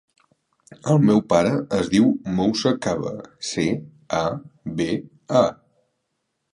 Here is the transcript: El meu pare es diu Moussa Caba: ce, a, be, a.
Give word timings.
El 0.93 1.01
meu 1.09 1.21
pare 1.33 1.51
es 1.81 1.91
diu 1.91 2.09
Moussa 2.41 2.73
Caba: 2.87 3.13
ce, 3.53 3.69
a, 4.23 4.25
be, 4.83 4.91
a. 5.45 5.49